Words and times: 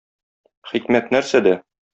Хикмәт 0.71 1.15
нәрсәдә? 1.17 1.57